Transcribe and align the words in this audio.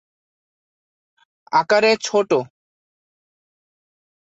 আকারে 1.51 1.91
ছোট। 2.03 2.29